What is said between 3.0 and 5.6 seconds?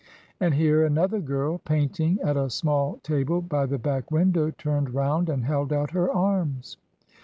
table by the back window, turned round and